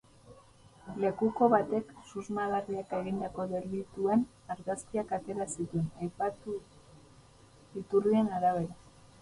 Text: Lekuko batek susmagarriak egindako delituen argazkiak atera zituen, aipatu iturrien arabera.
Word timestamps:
Lekuko 1.01 1.49
batek 1.53 1.91
susmagarriak 2.11 2.95
egindako 3.01 3.45
delituen 3.53 4.23
argazkiak 4.55 5.13
atera 5.19 5.47
zituen, 5.57 5.87
aipatu 6.07 6.57
iturrien 7.85 8.35
arabera. 8.41 8.79